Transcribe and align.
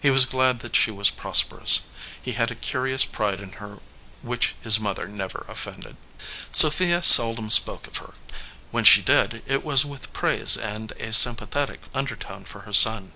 He 0.00 0.10
was 0.10 0.26
glad 0.26 0.60
that 0.60 0.76
she 0.76 0.92
was 0.92 1.10
prosperous. 1.10 1.88
He 2.22 2.34
had 2.34 2.52
a 2.52 2.54
curi 2.54 2.94
ous 2.94 3.04
pride 3.04 3.40
in 3.40 3.54
her 3.58 3.80
which 4.22 4.54
his 4.60 4.78
mother 4.78 5.08
never 5.08 5.44
offended. 5.48 5.96
Sophia 6.52 7.02
seldom 7.02 7.50
spoke 7.50 7.88
of 7.88 7.96
her; 7.96 8.14
when 8.70 8.84
she 8.84 9.02
did, 9.02 9.42
it 9.44 9.64
was 9.64 9.84
with 9.84 10.12
praise 10.12 10.56
and 10.56 10.92
a 11.00 11.12
sympathetic 11.12 11.80
undertone 11.92 12.44
for 12.44 12.60
her 12.60 12.72
son. 12.72 13.12